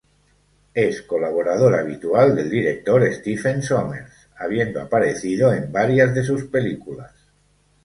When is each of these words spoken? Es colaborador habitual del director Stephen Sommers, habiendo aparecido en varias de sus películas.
Es 0.73 1.03
colaborador 1.03 1.75
habitual 1.75 2.35
del 2.35 2.49
director 2.49 3.03
Stephen 3.13 3.61
Sommers, 3.61 4.11
habiendo 4.35 4.81
aparecido 4.81 5.53
en 5.53 5.71
varias 5.71 6.15
de 6.15 6.23
sus 6.23 6.45
películas. 6.45 7.11